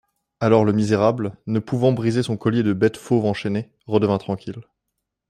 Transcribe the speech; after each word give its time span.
Alors 0.39 0.65
le 0.65 0.73
misérable, 0.73 1.37
ne 1.45 1.59
pouvant 1.59 1.91
briser 1.91 2.23
son 2.23 2.35
collier 2.35 2.63
de 2.63 2.73
bête 2.73 2.97
fauve 2.97 3.25
enchaînée, 3.25 3.71
redevint 3.85 4.17
tranquille. 4.17 4.63